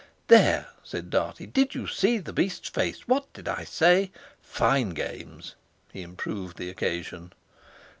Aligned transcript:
"There!" 0.29 0.65
said 0.83 1.11
Dartie, 1.11 1.45
"did 1.45 1.75
you 1.75 1.85
see 1.85 2.17
the 2.17 2.33
beast's 2.33 2.69
face? 2.69 3.07
What 3.07 3.31
did 3.33 3.47
I 3.47 3.63
say? 3.65 4.11
Fine 4.41 4.95
games!" 4.95 5.53
He 5.93 6.01
improved 6.01 6.57
the 6.57 6.71
occasion. 6.71 7.33